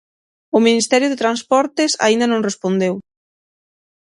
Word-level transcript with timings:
O 0.57 0.59
Ministerio 0.67 1.07
de 1.09 1.21
Transportes 1.23 1.91
aínda 2.05 2.25
non 2.31 2.45
respondeu. 2.49 2.95